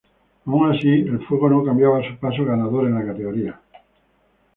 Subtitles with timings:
[0.47, 3.61] Aun así, la Fuego no cambiaba su paso ganador en la categoría.